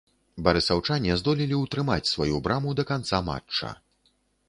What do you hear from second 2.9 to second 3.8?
канца матча.